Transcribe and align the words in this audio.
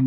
Hey 0.00 0.06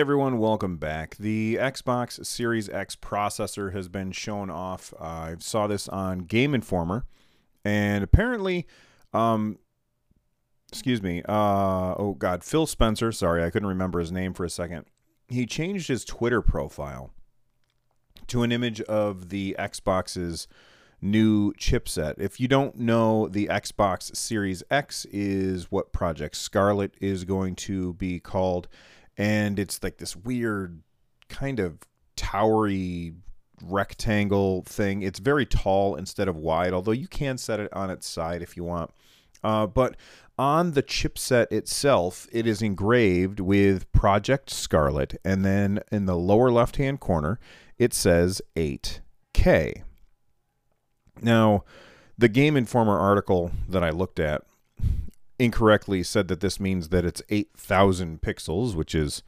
everyone, 0.00 0.38
welcome 0.38 0.78
back. 0.78 1.16
The 1.18 1.54
Xbox 1.60 2.26
Series 2.26 2.68
X 2.68 2.96
processor 2.96 3.72
has 3.74 3.88
been 3.88 4.10
shown 4.10 4.50
off. 4.50 4.92
Uh, 4.98 5.04
I 5.04 5.36
saw 5.38 5.68
this 5.68 5.88
on 5.88 6.20
Game 6.20 6.52
Informer, 6.52 7.04
and 7.64 8.02
apparently, 8.02 8.66
um, 9.14 9.58
excuse 10.70 11.02
me, 11.02 11.22
uh, 11.28 11.94
oh 11.96 12.16
god, 12.18 12.44
Phil 12.44 12.66
Spencer. 12.66 13.12
Sorry, 13.12 13.44
I 13.44 13.50
couldn't 13.50 13.68
remember 13.68 14.00
his 14.00 14.12
name 14.12 14.34
for 14.34 14.44
a 14.44 14.50
second. 14.50 14.86
He 15.28 15.46
changed 15.46 15.88
his 15.88 16.04
Twitter 16.04 16.42
profile 16.42 17.10
to 18.26 18.42
an 18.42 18.52
image 18.52 18.80
of 18.82 19.30
the 19.30 19.56
Xbox's 19.58 20.46
new 21.00 21.52
chipset. 21.54 22.14
If 22.18 22.40
you 22.40 22.48
don't 22.48 22.76
know, 22.76 23.28
the 23.28 23.46
Xbox 23.46 24.14
Series 24.16 24.62
X 24.70 25.06
is 25.06 25.70
what 25.70 25.92
Project 25.92 26.36
Scarlett 26.36 26.94
is 27.00 27.24
going 27.24 27.56
to 27.56 27.94
be 27.94 28.20
called 28.20 28.68
and 29.16 29.58
it's 29.58 29.82
like 29.82 29.98
this 29.98 30.16
weird 30.16 30.82
kind 31.28 31.60
of 31.60 31.78
towery 32.16 33.12
rectangle 33.68 34.62
thing. 34.62 35.02
It's 35.02 35.18
very 35.18 35.46
tall 35.46 35.94
instead 35.94 36.28
of 36.28 36.36
wide, 36.36 36.72
although 36.72 36.92
you 36.92 37.08
can 37.08 37.38
set 37.38 37.60
it 37.60 37.72
on 37.72 37.90
its 37.90 38.06
side 38.06 38.42
if 38.42 38.56
you 38.56 38.64
want. 38.64 38.90
Uh, 39.42 39.66
but 39.66 39.96
on 40.38 40.72
the 40.72 40.82
chipset 40.82 41.52
itself, 41.52 42.26
it 42.32 42.46
is 42.46 42.62
engraved 42.62 43.40
with 43.40 43.90
Project 43.92 44.50
Scarlett, 44.50 45.20
and 45.24 45.44
then 45.44 45.80
in 45.92 46.06
the 46.06 46.16
lower 46.16 46.50
left 46.50 46.76
hand 46.76 46.98
corner, 46.98 47.38
it 47.78 47.92
says 47.92 48.42
8K. 48.56 49.82
Now, 51.20 51.64
the 52.18 52.28
Game 52.28 52.56
Informer 52.56 52.98
article 52.98 53.52
that 53.68 53.84
I 53.84 53.90
looked 53.90 54.18
at 54.18 54.42
incorrectly 55.38 56.02
said 56.02 56.28
that 56.28 56.40
this 56.40 56.58
means 56.58 56.88
that 56.88 57.04
it's 57.04 57.22
8,000 57.28 58.20
pixels, 58.20 58.74
which 58.74 58.94
is 58.94 59.22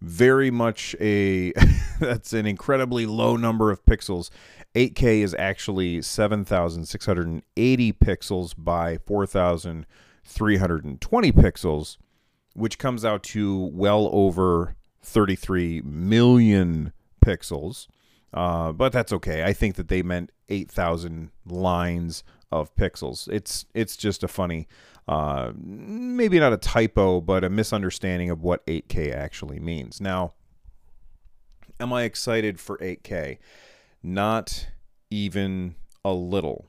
very 0.00 0.50
much 0.50 0.96
a 1.00 1.52
that's 2.00 2.32
an 2.32 2.46
incredibly 2.46 3.06
low 3.06 3.36
number 3.36 3.70
of 3.70 3.84
pixels. 3.84 4.30
8K 4.74 5.22
is 5.22 5.36
actually 5.38 6.02
7,680 6.02 7.92
pixels 7.94 8.54
by 8.56 8.98
4,320 8.98 11.32
pixels, 11.32 11.96
which 12.54 12.78
comes 12.78 13.04
out 13.04 13.24
to 13.24 13.68
well 13.72 14.08
over 14.12 14.76
33 15.02 15.82
million 15.82 16.92
pixels. 17.24 17.88
Uh, 18.32 18.70
but 18.72 18.92
that's 18.92 19.12
okay. 19.12 19.42
I 19.42 19.52
think 19.52 19.74
that 19.74 19.88
they 19.88 20.02
meant 20.02 20.30
8,000 20.48 21.32
lines 21.44 22.22
of 22.52 22.74
pixels. 22.74 23.28
It's 23.28 23.66
it's 23.74 23.96
just 23.96 24.22
a 24.22 24.28
funny 24.28 24.68
uh, 25.10 25.52
maybe 25.56 26.38
not 26.38 26.52
a 26.52 26.56
typo, 26.56 27.20
but 27.20 27.42
a 27.42 27.50
misunderstanding 27.50 28.30
of 28.30 28.42
what 28.42 28.64
8K 28.66 29.12
actually 29.12 29.58
means. 29.58 30.00
Now, 30.00 30.34
am 31.80 31.92
I 31.92 32.04
excited 32.04 32.60
for 32.60 32.78
8K? 32.78 33.38
Not 34.04 34.68
even 35.10 35.74
a 36.04 36.12
little. 36.12 36.66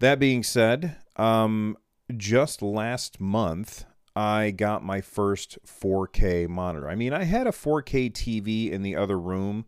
That 0.00 0.18
being 0.18 0.42
said, 0.42 0.96
um, 1.14 1.76
just 2.16 2.60
last 2.60 3.20
month, 3.20 3.84
I 4.16 4.50
got 4.50 4.84
my 4.84 5.00
first 5.00 5.58
4K 5.64 6.48
monitor. 6.48 6.88
I 6.88 6.96
mean, 6.96 7.12
I 7.12 7.22
had 7.22 7.46
a 7.46 7.52
4K 7.52 8.12
TV 8.12 8.68
in 8.68 8.82
the 8.82 8.96
other 8.96 9.18
room, 9.18 9.64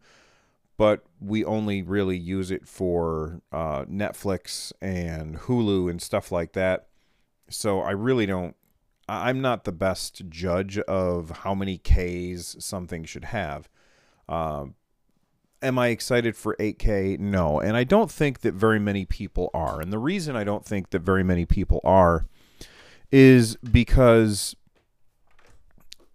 but 0.81 1.05
we 1.21 1.45
only 1.45 1.83
really 1.83 2.17
use 2.17 2.51
it 2.51 2.67
for 2.67 3.43
uh, 3.53 3.85
Netflix 3.85 4.73
and 4.81 5.37
Hulu 5.37 5.91
and 5.91 6.01
stuff 6.01 6.33
like 6.33 6.55
that. 6.55 6.87
So 7.51 7.83
I 7.83 7.91
really 7.91 8.25
don't. 8.25 8.57
I'm 9.07 9.43
not 9.43 9.65
the 9.65 9.73
best 9.73 10.23
judge 10.31 10.79
of 10.79 11.41
how 11.43 11.55
many 11.55 11.77
Ks 11.77 12.57
something 12.61 13.05
should 13.05 13.27
have. 13.27 13.69
Um, 14.27 14.75
am 15.61 15.79
I 15.79 15.89
excited 15.89 16.35
for 16.35 16.57
8K? 16.59 17.19
No. 17.19 17.61
And 17.61 17.77
I 17.77 17.85
don't 17.85 18.11
think 18.11 18.41
that 18.41 18.55
very 18.55 18.79
many 18.79 19.05
people 19.05 19.51
are. 19.53 19.83
And 19.83 19.93
the 19.93 19.99
reason 19.99 20.35
I 20.35 20.45
don't 20.45 20.65
think 20.65 20.89
that 20.93 21.03
very 21.03 21.23
many 21.23 21.45
people 21.45 21.83
are 21.85 22.25
is 23.13 23.57
because 23.57 24.57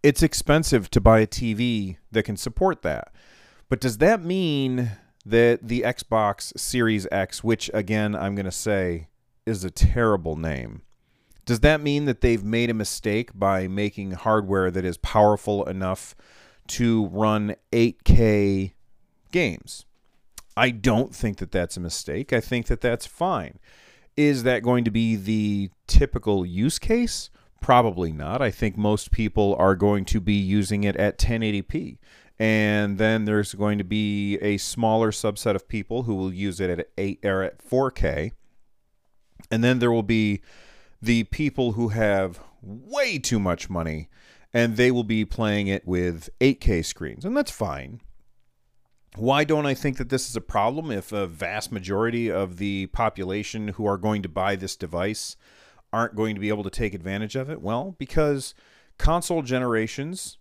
it's 0.02 0.24
expensive 0.24 0.90
to 0.90 1.00
buy 1.00 1.20
a 1.20 1.28
TV 1.28 1.98
that 2.12 2.24
can 2.24 2.36
support 2.36 2.82
that. 2.82 3.14
But 3.70 3.80
does 3.80 3.98
that 3.98 4.24
mean 4.24 4.92
that 5.26 5.68
the 5.68 5.82
Xbox 5.82 6.58
Series 6.58 7.08
X, 7.12 7.44
which 7.44 7.72
again, 7.74 8.16
I'm 8.16 8.36
going 8.36 8.46
to 8.46 8.52
say 8.52 9.08
is 9.46 9.64
a 9.64 9.72
terrible 9.72 10.36
name, 10.36 10.82
does 11.46 11.60
that 11.62 11.82
mean 11.82 12.06
that 12.06 12.22
they've 12.22 12.44
made 12.44 12.70
a 12.70 12.76
mistake 12.76 13.32
by 13.38 13.68
making 13.68 14.12
hardware 14.12 14.72
that 14.72 14.86
is 14.86 14.98
powerful 14.98 15.64
enough 15.66 16.16
to 16.68 17.06
run 17.08 17.56
8K 17.72 18.74
games? 19.32 19.86
I 20.58 20.70
don't 20.72 21.14
think 21.14 21.38
that 21.38 21.52
that's 21.52 21.78
a 21.78 21.82
mistake. 21.82 22.34
I 22.34 22.40
think 22.40 22.68
that 22.68 22.82
that's 22.82 23.06
fine. 23.06 23.60
Is 24.16 24.44
that 24.44 24.64
going 24.64 24.86
to 24.86 24.92
be 24.92 25.16
the 25.16 25.70
typical 25.88 26.46
use 26.46 26.80
case? 26.80 27.30
Probably 27.62 28.12
not. 28.12 28.42
I 28.42 28.52
think 28.52 28.78
most 28.78 29.12
people 29.12 29.56
are 29.60 29.76
going 29.76 30.06
to 30.06 30.22
be 30.22 30.36
using 30.36 30.84
it 30.84 30.96
at 30.96 31.18
1080p. 31.18 31.98
And 32.38 32.98
then 32.98 33.26
there's 33.26 33.54
going 33.54 33.78
to 33.78 33.84
be 33.84 34.38
a 34.38 34.58
smaller 34.58 35.12
subset 35.12 35.56
of 35.56 35.68
people 35.68 36.04
who 36.04 36.16
will 36.16 36.34
use 36.34 36.60
it 36.60 36.70
at 36.70 36.90
8 36.98 37.20
or 37.24 37.44
at 37.44 37.66
4K. 37.66 38.32
And 39.50 39.64
then 39.64 39.80
there 39.80 39.92
will 39.92 40.04
be 40.04 40.42
the 41.02 41.24
people 41.26 41.74
who 41.74 41.90
have 41.90 42.40
way 42.62 43.20
too 43.20 43.40
much 43.40 43.70
money 43.70 44.10
and 44.56 44.78
they 44.78 44.90
will 44.90 45.04
be 45.04 45.26
playing 45.26 45.68
it 45.68 45.86
with 45.86 46.30
8K 46.40 46.86
screens, 46.86 47.26
and 47.26 47.36
that's 47.36 47.52
fine. 47.52 48.00
Why 49.18 49.44
don't 49.44 49.66
I 49.66 49.74
think 49.74 49.98
that 49.98 50.08
this 50.08 50.30
is 50.30 50.38
a 50.38 50.42
problem 50.42 50.92
if 50.92 51.12
a 51.12 51.28
vast 51.28 51.74
majority 51.74 52.32
of 52.32 52.56
the 52.56 52.88
population 52.88 53.68
who 53.70 53.86
are 53.86 53.98
going 53.98 54.22
to 54.22 54.30
buy 54.30 54.56
this 54.56 54.78
device 54.78 55.36
aren't 55.92 56.16
going 56.16 56.36
to 56.36 56.42
be 56.42 56.48
able 56.48 56.64
to 56.64 56.70
take 56.70 56.94
advantage 56.94 57.36
of 57.36 57.50
it? 57.50 57.62
Well, 57.62 57.98
because 57.98 58.56
console 58.98 59.42
generations, 59.42 60.38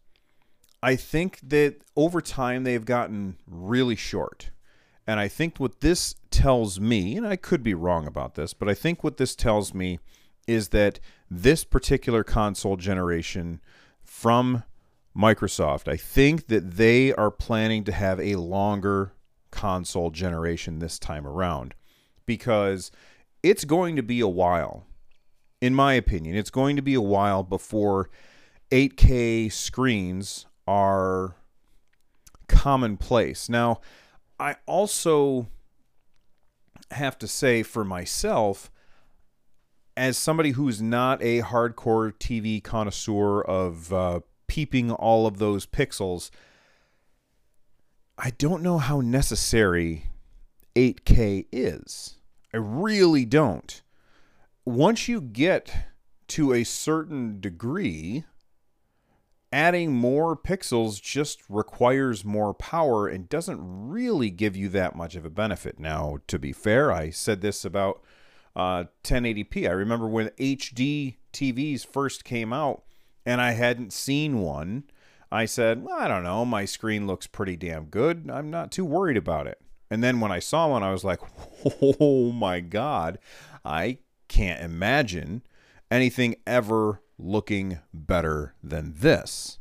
I 0.84 0.96
think 0.96 1.40
that 1.42 1.76
over 1.96 2.20
time 2.20 2.64
they've 2.64 2.84
gotten 2.84 3.38
really 3.46 3.96
short. 3.96 4.50
And 5.06 5.18
I 5.18 5.28
think 5.28 5.58
what 5.58 5.80
this 5.80 6.14
tells 6.30 6.78
me, 6.78 7.16
and 7.16 7.26
I 7.26 7.36
could 7.36 7.62
be 7.62 7.72
wrong 7.72 8.06
about 8.06 8.34
this, 8.34 8.52
but 8.52 8.68
I 8.68 8.74
think 8.74 9.02
what 9.02 9.16
this 9.16 9.34
tells 9.34 9.72
me 9.72 9.98
is 10.46 10.68
that 10.68 11.00
this 11.30 11.64
particular 11.64 12.22
console 12.22 12.76
generation 12.76 13.62
from 14.02 14.62
Microsoft, 15.16 15.90
I 15.90 15.96
think 15.96 16.48
that 16.48 16.72
they 16.72 17.14
are 17.14 17.30
planning 17.30 17.84
to 17.84 17.92
have 17.92 18.20
a 18.20 18.36
longer 18.36 19.14
console 19.50 20.10
generation 20.10 20.80
this 20.80 20.98
time 20.98 21.26
around 21.26 21.74
because 22.26 22.90
it's 23.42 23.64
going 23.64 23.96
to 23.96 24.02
be 24.02 24.20
a 24.20 24.28
while. 24.28 24.84
In 25.62 25.74
my 25.74 25.94
opinion, 25.94 26.36
it's 26.36 26.50
going 26.50 26.76
to 26.76 26.82
be 26.82 26.92
a 26.92 27.00
while 27.00 27.42
before 27.42 28.10
8K 28.70 29.50
screens 29.50 30.44
are 30.66 31.36
commonplace. 32.48 33.48
Now, 33.48 33.80
I 34.38 34.56
also 34.66 35.48
have 36.90 37.18
to 37.18 37.28
say 37.28 37.62
for 37.62 37.84
myself, 37.84 38.70
as 39.96 40.18
somebody 40.18 40.50
who's 40.52 40.82
not 40.82 41.22
a 41.22 41.42
hardcore 41.42 42.12
TV 42.12 42.62
connoisseur 42.62 43.42
of 43.42 43.92
uh, 43.92 44.20
peeping 44.46 44.90
all 44.90 45.26
of 45.26 45.38
those 45.38 45.66
pixels, 45.66 46.30
I 48.18 48.30
don't 48.30 48.62
know 48.62 48.78
how 48.78 49.00
necessary 49.00 50.06
8K 50.74 51.46
is. 51.52 52.18
I 52.52 52.58
really 52.58 53.24
don't. 53.24 53.82
Once 54.64 55.08
you 55.08 55.20
get 55.20 55.88
to 56.28 56.52
a 56.52 56.64
certain 56.64 57.40
degree, 57.40 58.24
adding 59.54 59.92
more 59.92 60.36
pixels 60.36 61.00
just 61.00 61.40
requires 61.48 62.24
more 62.24 62.52
power 62.52 63.06
and 63.06 63.28
doesn't 63.28 63.60
really 63.62 64.28
give 64.28 64.56
you 64.56 64.68
that 64.68 64.96
much 64.96 65.14
of 65.14 65.24
a 65.24 65.30
benefit. 65.30 65.78
Now, 65.78 66.18
to 66.26 66.40
be 66.40 66.52
fair, 66.52 66.90
I 66.90 67.10
said 67.10 67.40
this 67.40 67.64
about 67.64 68.02
uh, 68.56 68.86
1080p. 69.04 69.68
I 69.68 69.72
remember 69.72 70.08
when 70.08 70.30
HD 70.30 71.18
TVs 71.32 71.86
first 71.86 72.24
came 72.24 72.52
out 72.52 72.82
and 73.24 73.40
I 73.40 73.52
hadn't 73.52 73.92
seen 73.92 74.40
one. 74.40 74.84
I 75.30 75.44
said, 75.44 75.84
well, 75.84 76.00
I 76.00 76.08
don't 76.08 76.24
know, 76.24 76.44
my 76.44 76.64
screen 76.64 77.06
looks 77.06 77.28
pretty 77.28 77.54
damn 77.54 77.84
good. 77.84 78.28
I'm 78.28 78.50
not 78.50 78.72
too 78.72 78.84
worried 78.84 79.16
about 79.16 79.46
it. 79.46 79.60
And 79.88 80.02
then 80.02 80.18
when 80.18 80.32
I 80.32 80.40
saw 80.40 80.66
one, 80.66 80.82
I 80.82 80.90
was 80.90 81.04
like, 81.04 81.20
oh 81.80 82.32
my 82.32 82.58
God, 82.58 83.20
I 83.64 83.98
can't 84.26 84.60
imagine 84.60 85.42
anything 85.92 86.34
ever 86.44 87.02
looking 87.18 87.78
better 87.92 88.54
than 88.62 88.94
this. 88.96 89.58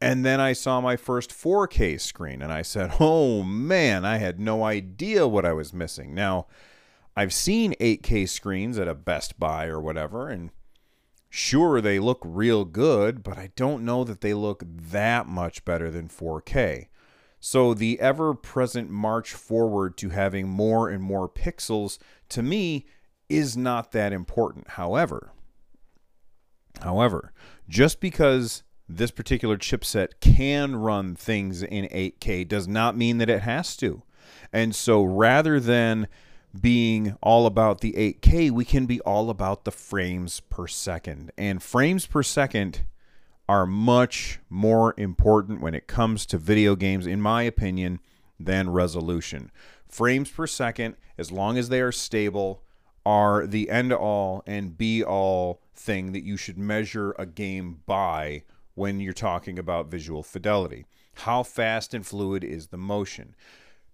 And 0.00 0.24
then 0.24 0.40
I 0.40 0.54
saw 0.54 0.80
my 0.80 0.96
first 0.96 1.30
4K 1.30 2.00
screen 2.00 2.40
and 2.40 2.52
I 2.52 2.62
said, 2.62 2.94
oh 3.00 3.42
man, 3.42 4.04
I 4.04 4.16
had 4.18 4.40
no 4.40 4.64
idea 4.64 5.28
what 5.28 5.44
I 5.44 5.52
was 5.52 5.72
missing. 5.72 6.14
Now, 6.14 6.46
I've 7.16 7.32
seen 7.32 7.74
8K 7.80 8.28
screens 8.28 8.78
at 8.78 8.88
a 8.88 8.94
Best 8.94 9.38
Buy 9.38 9.66
or 9.66 9.80
whatever, 9.80 10.28
and 10.28 10.50
sure, 11.28 11.80
they 11.80 11.98
look 11.98 12.20
real 12.24 12.64
good, 12.64 13.22
but 13.22 13.36
I 13.36 13.50
don't 13.56 13.84
know 13.84 14.04
that 14.04 14.20
they 14.20 14.32
look 14.32 14.62
that 14.66 15.26
much 15.26 15.64
better 15.64 15.90
than 15.90 16.08
4K. 16.08 16.86
So 17.40 17.74
the 17.74 17.98
ever 18.00 18.34
present 18.34 18.90
march 18.90 19.32
forward 19.32 19.96
to 19.98 20.10
having 20.10 20.48
more 20.48 20.88
and 20.88 21.02
more 21.02 21.28
pixels 21.28 21.98
to 22.28 22.42
me 22.42 22.86
is 23.28 23.56
not 23.56 23.92
that 23.92 24.12
important. 24.12 24.68
However, 24.68 25.32
however, 26.82 27.32
just 27.68 28.00
because 28.00 28.62
this 28.88 29.10
particular 29.10 29.56
chipset 29.56 30.08
can 30.20 30.76
run 30.76 31.14
things 31.14 31.62
in 31.62 31.86
8K 31.86 32.46
does 32.48 32.66
not 32.66 32.96
mean 32.96 33.18
that 33.18 33.30
it 33.30 33.42
has 33.42 33.76
to. 33.76 34.02
And 34.52 34.74
so 34.74 35.02
rather 35.02 35.60
than 35.60 36.08
being 36.58 37.16
all 37.22 37.46
about 37.46 37.80
the 37.80 37.92
8K, 37.92 38.50
we 38.50 38.64
can 38.64 38.86
be 38.86 39.00
all 39.02 39.30
about 39.30 39.64
the 39.64 39.70
frames 39.70 40.40
per 40.40 40.66
second. 40.66 41.30
And 41.38 41.62
frames 41.62 42.06
per 42.06 42.22
second 42.22 42.82
are 43.48 43.66
much 43.66 44.40
more 44.48 44.94
important 44.96 45.60
when 45.60 45.74
it 45.74 45.86
comes 45.86 46.26
to 46.26 46.38
video 46.38 46.74
games, 46.74 47.06
in 47.06 47.20
my 47.20 47.42
opinion, 47.42 48.00
than 48.38 48.70
resolution. 48.70 49.50
Frames 49.88 50.30
per 50.30 50.46
second, 50.46 50.96
as 51.18 51.30
long 51.30 51.58
as 51.58 51.68
they 51.68 51.80
are 51.80 51.92
stable, 51.92 52.62
are 53.04 53.46
the 53.46 53.70
end 53.70 53.92
all 53.92 54.42
and 54.46 54.76
be 54.76 55.02
all 55.02 55.60
thing 55.74 56.12
that 56.12 56.24
you 56.24 56.36
should 56.36 56.58
measure 56.58 57.14
a 57.18 57.26
game 57.26 57.80
by 57.86 58.42
when 58.74 59.00
you're 59.00 59.12
talking 59.12 59.58
about 59.58 59.90
visual 59.90 60.22
fidelity. 60.22 60.86
How 61.14 61.42
fast 61.42 61.94
and 61.94 62.06
fluid 62.06 62.44
is 62.44 62.68
the 62.68 62.76
motion? 62.76 63.34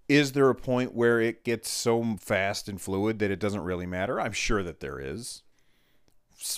Is 0.08 0.32
there 0.32 0.50
a 0.50 0.55
point 0.55 0.94
where 0.94 1.20
it 1.20 1.44
gets 1.44 1.69
so 1.69 2.17
fast 2.20 2.69
and 2.69 2.81
fluid 2.81 3.19
that 3.19 3.31
it 3.31 3.41
doesn't 3.41 3.64
really 3.64 3.87
matter? 3.87 4.20
I'm 4.20 4.32
sure 4.32 4.62
that 4.62 4.81
there 4.81 5.00
is. 5.00 5.43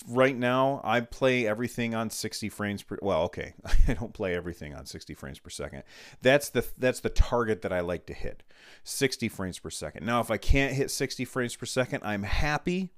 Right 0.08 0.36
now, 0.36 0.80
I 0.82 1.00
play 1.00 1.46
everything 1.46 1.94
on 1.94 2.10
60 2.10 2.48
frames 2.48 2.82
per 2.82 2.98
well, 3.00 3.22
okay. 3.22 3.54
I 3.88 3.94
don't 3.94 4.12
play 4.12 4.34
everything 4.34 4.74
on 4.74 4.86
60 4.86 5.14
frames 5.14 5.38
per 5.38 5.50
second. 5.50 5.84
That's 6.20 6.50
the 6.50 6.66
that's 6.76 7.00
the 7.00 7.10
target 7.10 7.62
that 7.62 7.72
I 7.72 7.80
like 7.80 8.06
to 8.06 8.14
hit. 8.14 8.42
60 8.84 9.28
frames 9.28 9.58
per 9.58 9.70
second. 9.70 10.04
Now, 10.04 10.20
if 10.20 10.30
I 10.30 10.36
can't 10.36 10.74
hit 10.74 10.90
60 10.90 11.24
frames 11.24 11.54
per 11.54 11.66
second, 11.66 12.02
I'm 12.02 12.24
happy 12.24 12.92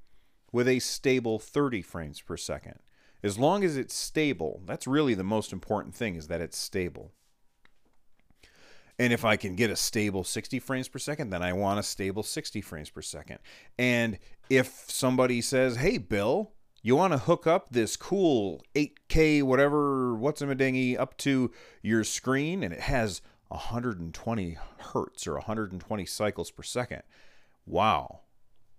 with 0.53 0.69
a 0.69 0.79
stable 0.79 1.39
30 1.39 1.83
frames 1.83 2.21
per 2.21 2.37
second. 2.37 2.79
As 3.23 3.39
long 3.39 3.63
as 3.63 3.77
it's 3.77 3.95
stable, 3.95 4.63
that's 4.65 4.87
really 4.87 5.15
the 5.15 5.23
most 5.23 5.53
important 5.53 5.95
thing 5.95 6.15
is 6.17 6.29
that 6.29 6.41
it's 6.41 6.57
stable. 6.57 7.13
And 8.99 9.13
if 9.13 9.25
I 9.25 9.37
can 9.37 9.57
get 9.57 9.71
a 9.71 9.77
stable 9.77 10.25
60 10.25 10.59
frames 10.59 10.89
per 10.89 10.99
second, 10.99 11.31
then 11.31 11.43
I 11.43 11.53
want 11.53 11.79
a 11.79 11.83
stable 11.83 12.23
60 12.23 12.61
frames 12.61 12.91
per 12.91 13.01
second. 13.01 13.39
And 13.79 14.19
if 14.51 14.85
somebody 14.89 15.41
says, 15.41 15.77
hey, 15.77 15.97
Bill, 15.97 16.53
you 16.83 16.97
want 16.97 17.13
to 17.13 17.19
hook 17.19 17.47
up 17.47 17.71
this 17.71 17.97
cool 17.97 18.65
8K, 18.75 19.43
whatever, 19.43 20.15
what's 20.15 20.41
a 20.41 20.55
dingy, 20.55 20.97
up 20.97 21.17
to 21.19 21.51
your 21.83 22.05
screen, 22.05 22.63
and 22.63 22.73
it 22.73 22.81
has 22.81 23.21
120 23.49 24.59
hertz 24.79 25.27
or 25.27 25.35
120 25.35 26.07
cycles 26.07 26.51
per 26.51 26.63
second. 26.63 27.03
Wow, 27.67 28.21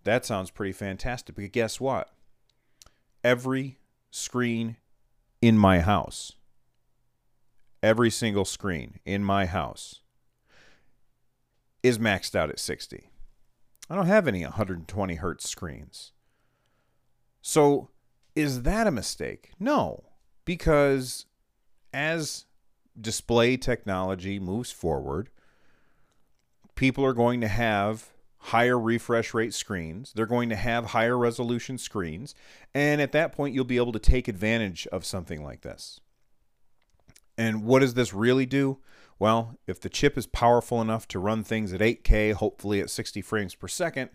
that 0.04 0.26
sounds 0.26 0.50
pretty 0.50 0.72
fantastic. 0.72 1.36
But 1.36 1.52
guess 1.52 1.80
what? 1.80 2.10
Every 3.24 3.78
screen 4.10 4.78
in 5.42 5.58
my 5.58 5.82
house, 5.82 6.34
every 7.84 8.10
single 8.10 8.46
screen 8.46 9.00
in 9.06 9.24
my 9.24 9.46
house 9.46 10.02
is 11.84 12.00
maxed 12.00 12.36
out 12.36 12.50
at 12.50 12.60
60. 12.60 13.10
I 13.90 13.96
don't 13.96 14.08
have 14.08 14.28
any 14.28 14.44
120 14.44 15.16
hertz 15.16 15.50
screens. 15.50 16.14
So, 17.42 17.90
is 18.36 18.64
that 18.64 18.88
a 18.88 18.92
mistake? 18.92 19.52
No, 19.60 20.04
because 20.46 21.26
as 21.94 22.46
display 23.00 23.58
technology 23.58 24.40
moves 24.40 24.72
forward, 24.72 25.30
people 26.76 27.06
are 27.06 27.14
going 27.14 27.42
to 27.42 27.48
have 27.48 28.10
higher 28.46 28.80
refresh 28.80 29.34
rate 29.34 29.54
screens. 29.54 30.14
They're 30.14 30.26
going 30.26 30.50
to 30.50 30.56
have 30.56 30.88
higher 30.88 31.18
resolution 31.18 31.78
screens. 31.78 32.34
And 32.74 33.00
at 33.02 33.12
that 33.12 33.34
point, 33.34 33.54
you'll 33.54 33.66
be 33.66 33.78
able 33.78 33.92
to 33.92 34.00
take 34.00 34.28
advantage 34.28 34.88
of 34.88 35.06
something 35.06 35.44
like 35.44 35.62
this. 35.62 36.00
And 37.38 37.64
what 37.64 37.80
does 37.80 37.94
this 37.94 38.14
really 38.14 38.46
do? 38.46 38.80
Well, 39.20 39.58
if 39.68 39.80
the 39.80 39.90
chip 39.90 40.18
is 40.18 40.26
powerful 40.26 40.82
enough 40.82 41.08
to 41.10 41.20
run 41.20 41.44
things 41.44 41.72
at 41.74 41.82
8K, 41.82 42.34
hopefully 42.34 42.82
at 42.82 42.90
60 42.90 43.22
frames 43.22 43.54
per 43.54 43.68
second, 43.68 44.10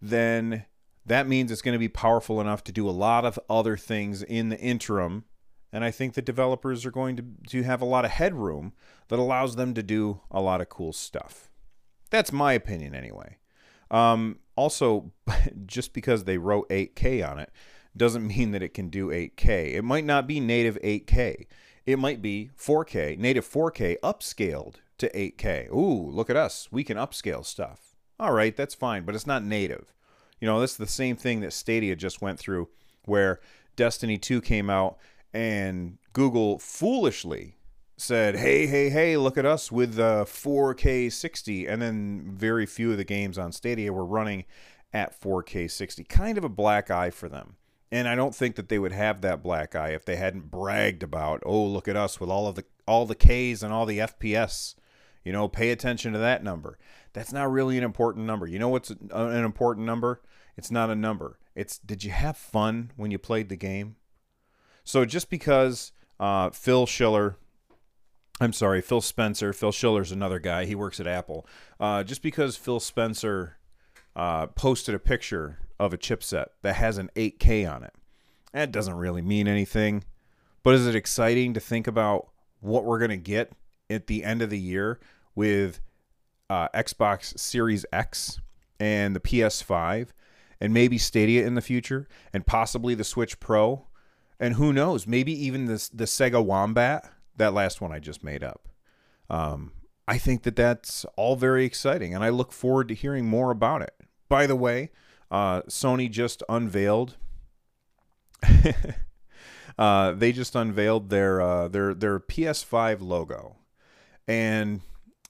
then 0.00 0.64
that 1.04 1.26
means 1.26 1.50
it's 1.50 1.62
going 1.62 1.74
to 1.74 1.78
be 1.78 1.88
powerful 1.88 2.40
enough 2.40 2.62
to 2.64 2.72
do 2.72 2.88
a 2.88 2.90
lot 2.90 3.24
of 3.24 3.38
other 3.50 3.76
things 3.76 4.22
in 4.22 4.48
the 4.48 4.58
interim. 4.58 5.24
And 5.72 5.84
I 5.84 5.90
think 5.90 6.14
the 6.14 6.22
developers 6.22 6.84
are 6.84 6.90
going 6.90 7.16
to, 7.16 7.24
to 7.48 7.62
have 7.62 7.80
a 7.80 7.86
lot 7.86 8.04
of 8.04 8.10
headroom 8.10 8.72
that 9.08 9.18
allows 9.18 9.56
them 9.56 9.74
to 9.74 9.82
do 9.82 10.20
a 10.30 10.40
lot 10.40 10.60
of 10.60 10.68
cool 10.68 10.92
stuff. 10.92 11.50
That's 12.10 12.32
my 12.32 12.52
opinion, 12.52 12.94
anyway. 12.94 13.38
Um, 13.90 14.38
also, 14.54 15.12
just 15.66 15.92
because 15.92 16.24
they 16.24 16.38
wrote 16.38 16.68
8K 16.68 17.28
on 17.28 17.38
it 17.38 17.50
doesn't 17.96 18.26
mean 18.26 18.52
that 18.52 18.62
it 18.62 18.74
can 18.74 18.88
do 18.88 19.08
8K. 19.08 19.74
It 19.74 19.82
might 19.82 20.04
not 20.04 20.26
be 20.26 20.40
native 20.40 20.78
8K. 20.82 21.46
It 21.84 21.98
might 21.98 22.22
be 22.22 22.50
4K, 22.56 23.18
native 23.18 23.48
4K 23.48 23.96
upscaled 24.02 24.76
to 24.98 25.10
8K. 25.10 25.70
Ooh, 25.70 26.10
look 26.10 26.30
at 26.30 26.36
us. 26.36 26.68
We 26.70 26.84
can 26.84 26.96
upscale 26.96 27.44
stuff. 27.44 27.96
All 28.20 28.32
right, 28.32 28.56
that's 28.56 28.74
fine, 28.74 29.04
but 29.04 29.14
it's 29.14 29.26
not 29.26 29.42
native. 29.42 29.92
You 30.42 30.48
know, 30.48 30.60
this 30.60 30.72
is 30.72 30.76
the 30.76 30.88
same 30.88 31.14
thing 31.14 31.38
that 31.42 31.52
Stadia 31.52 31.94
just 31.94 32.20
went 32.20 32.36
through 32.36 32.68
where 33.04 33.38
Destiny 33.76 34.18
2 34.18 34.40
came 34.40 34.68
out 34.68 34.98
and 35.32 35.98
Google 36.12 36.58
foolishly 36.58 37.58
said, 37.96 38.34
"Hey, 38.34 38.66
hey, 38.66 38.90
hey, 38.90 39.16
look 39.16 39.38
at 39.38 39.46
us 39.46 39.70
with 39.70 40.00
uh, 40.00 40.24
4K 40.24 41.12
60," 41.12 41.68
and 41.68 41.80
then 41.80 42.32
very 42.34 42.66
few 42.66 42.90
of 42.90 42.96
the 42.96 43.04
games 43.04 43.38
on 43.38 43.52
Stadia 43.52 43.92
were 43.92 44.04
running 44.04 44.44
at 44.92 45.18
4K 45.18 45.70
60. 45.70 46.02
Kind 46.02 46.36
of 46.36 46.42
a 46.42 46.48
black 46.48 46.90
eye 46.90 47.10
for 47.10 47.28
them. 47.28 47.54
And 47.92 48.08
I 48.08 48.16
don't 48.16 48.34
think 48.34 48.56
that 48.56 48.68
they 48.68 48.80
would 48.80 48.90
have 48.90 49.20
that 49.20 49.44
black 49.44 49.76
eye 49.76 49.90
if 49.90 50.04
they 50.04 50.16
hadn't 50.16 50.50
bragged 50.50 51.04
about, 51.04 51.40
oh, 51.46 51.64
look 51.64 51.86
at 51.86 51.94
us 51.94 52.18
with 52.18 52.30
all 52.30 52.48
of 52.48 52.56
the 52.56 52.64
all 52.88 53.06
the 53.06 53.14
Ks 53.14 53.62
and 53.62 53.72
all 53.72 53.86
the 53.86 53.98
FPS. 53.98 54.74
You 55.24 55.32
know, 55.32 55.48
pay 55.48 55.70
attention 55.70 56.12
to 56.12 56.18
that 56.18 56.42
number. 56.42 56.78
That's 57.12 57.32
not 57.32 57.50
really 57.50 57.78
an 57.78 57.84
important 57.84 58.26
number. 58.26 58.46
You 58.46 58.58
know 58.58 58.68
what's 58.68 58.90
an 58.90 59.44
important 59.44 59.86
number? 59.86 60.20
It's 60.56 60.70
not 60.70 60.90
a 60.90 60.94
number. 60.94 61.38
It's 61.54 61.78
did 61.78 62.04
you 62.04 62.10
have 62.10 62.36
fun 62.36 62.92
when 62.96 63.10
you 63.10 63.18
played 63.18 63.48
the 63.48 63.56
game? 63.56 63.96
So 64.84 65.04
just 65.04 65.30
because 65.30 65.92
uh, 66.18 66.50
Phil 66.50 66.86
Schiller, 66.86 67.36
I'm 68.40 68.52
sorry, 68.52 68.80
Phil 68.80 69.00
Spencer, 69.00 69.52
Phil 69.52 69.72
Schiller's 69.72 70.12
another 70.12 70.38
guy. 70.38 70.64
He 70.64 70.74
works 70.74 70.98
at 70.98 71.06
Apple. 71.06 71.46
Uh, 71.78 72.02
just 72.02 72.22
because 72.22 72.56
Phil 72.56 72.80
Spencer 72.80 73.58
uh, 74.16 74.46
posted 74.48 74.94
a 74.94 74.98
picture 74.98 75.58
of 75.78 75.92
a 75.92 75.98
chipset 75.98 76.46
that 76.62 76.76
has 76.76 76.98
an 76.98 77.10
8K 77.16 77.70
on 77.72 77.82
it. 77.82 77.94
That 78.52 78.72
doesn't 78.72 78.94
really 78.94 79.22
mean 79.22 79.48
anything, 79.48 80.04
but 80.62 80.74
is 80.74 80.86
it 80.86 80.94
exciting 80.94 81.54
to 81.54 81.60
think 81.60 81.86
about 81.86 82.28
what 82.60 82.84
we're 82.84 82.98
going 82.98 83.10
to 83.10 83.16
get 83.16 83.52
at 83.90 84.06
the 84.06 84.24
end 84.24 84.42
of 84.42 84.50
the 84.50 84.58
year 84.58 85.00
with 85.34 85.80
uh, 86.50 86.68
Xbox 86.74 87.38
Series 87.38 87.86
X 87.92 88.40
and 88.78 89.14
the 89.16 89.20
PS5 89.20 90.08
and 90.60 90.72
maybe 90.72 90.98
Stadia 90.98 91.46
in 91.46 91.54
the 91.54 91.60
future 91.60 92.06
and 92.32 92.46
possibly 92.46 92.94
the 92.94 93.04
Switch 93.04 93.40
Pro 93.40 93.86
and 94.42 94.54
who 94.54 94.72
knows, 94.72 95.06
maybe 95.06 95.32
even 95.32 95.66
the 95.66 95.88
the 95.94 96.04
Sega 96.04 96.44
Wombat, 96.44 97.08
that 97.36 97.54
last 97.54 97.80
one 97.80 97.92
I 97.92 98.00
just 98.00 98.24
made 98.24 98.42
up. 98.42 98.68
Um, 99.30 99.70
I 100.08 100.18
think 100.18 100.42
that 100.42 100.56
that's 100.56 101.06
all 101.16 101.36
very 101.36 101.64
exciting, 101.64 102.12
and 102.12 102.24
I 102.24 102.28
look 102.28 102.52
forward 102.52 102.88
to 102.88 102.94
hearing 102.94 103.26
more 103.26 103.52
about 103.52 103.82
it. 103.82 103.94
By 104.28 104.48
the 104.48 104.56
way, 104.56 104.90
uh, 105.30 105.62
Sony 105.62 106.10
just 106.10 106.42
unveiled. 106.48 107.16
uh, 109.78 110.12
they 110.12 110.32
just 110.32 110.56
unveiled 110.56 111.08
their 111.08 111.40
uh, 111.40 111.68
their 111.68 111.94
their 111.94 112.18
PS5 112.18 113.00
logo, 113.00 113.58
and 114.26 114.80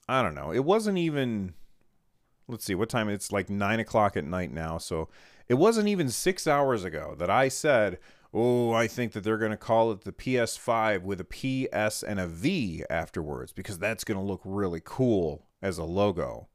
I 0.09 0.23
don't 0.23 0.35
know. 0.35 0.53
It 0.53 0.65
wasn't 0.65 0.99
even. 0.99 1.55
Let's 2.49 2.65
see 2.65 2.75
what 2.75 2.89
time. 2.89 3.09
It's 3.09 3.33
like 3.33 3.49
nine 3.49 3.81
o'clock 3.81 4.17
at 4.17 4.25
night 4.25 4.53
now, 4.53 4.79
so 4.79 5.09
it 5.49 5.55
wasn't 5.55 5.89
even 5.89 6.09
six 6.09 6.47
hours 6.47 6.85
ago 6.85 7.15
that 7.19 7.31
I 7.31 7.49
said, 7.49 7.99
"Oh, 8.35 8.73
I 8.73 8.87
think 8.87 9.13
that 9.13 9.25
they're 9.25 9.39
going 9.39 9.53
to 9.53 9.57
call 9.57 9.93
it 9.93 10.03
the 10.03 10.13
PS5 10.13 11.03
with 11.03 11.21
a 11.21 11.25
PS 11.25 12.03
and 12.03 12.21
a 12.21 12.27
V 12.27 12.85
afterwards 12.91 13.53
because 13.53 13.79
that's 13.79 14.05
going 14.05 14.19
to 14.19 14.25
look 14.25 14.43
really 14.45 14.83
cool 14.85 15.47
as 15.63 15.79
a 15.79 15.85
logo." 15.85 16.49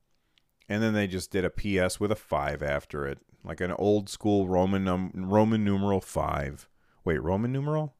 and 0.69 0.83
then 0.83 0.93
they 0.93 1.07
just 1.07 1.31
did 1.31 1.45
a 1.45 1.49
PS 1.49 1.99
with 1.99 2.11
a 2.11 2.15
five 2.15 2.61
after 2.61 3.07
it, 3.07 3.19
like 3.43 3.61
an 3.61 3.71
old 3.71 4.09
school 4.09 4.47
Roman 4.47 4.83
num- 4.83 5.11
Roman 5.15 5.63
numeral 5.63 6.01
five. 6.01 6.67
Wait, 7.05 7.21
Roman 7.21 7.51
numeral? 7.51 7.95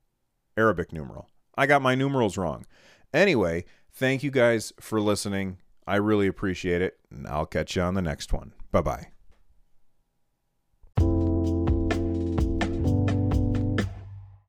Arabic 0.57 0.91
numeral. 0.91 1.29
I 1.57 1.65
got 1.65 1.81
my 1.81 1.95
numerals 1.95 2.37
wrong. 2.37 2.65
Anyway, 3.13 3.65
thank 3.97 4.23
you 4.23 4.31
guys 4.31 4.73
for 4.79 5.01
listening. 5.01 5.57
I 5.85 5.95
really 5.95 6.27
appreciate 6.27 6.81
it, 6.81 6.99
and 7.09 7.27
I'll 7.27 7.45
catch 7.45 7.75
you 7.75 7.81
on 7.81 7.95
the 7.95 8.01
next 8.01 8.31
one. 8.31 8.53
Bye 8.71 8.81
bye. 8.81 9.16